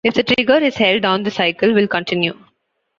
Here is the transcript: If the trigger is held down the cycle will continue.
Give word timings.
If 0.03 0.15
the 0.15 0.23
trigger 0.23 0.55
is 0.57 0.77
held 0.77 1.03
down 1.03 1.21
the 1.21 1.29
cycle 1.29 1.75
will 1.75 1.87
continue. 1.87 2.33